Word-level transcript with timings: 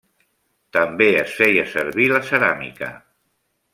També 0.77 1.09
es 1.19 1.35
feia 1.41 1.67
servir 1.75 2.09
la 2.13 2.23
ceràmica. 2.31 2.91